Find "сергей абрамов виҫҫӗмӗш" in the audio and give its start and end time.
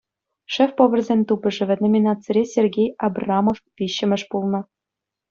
2.53-4.23